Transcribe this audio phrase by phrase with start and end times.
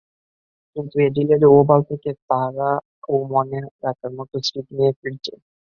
[0.75, 5.33] কিন্তু Adelaide Oval থেকে তারাও মনে রাখার মতো স্মৃতি নিয়ে ফিরেছে।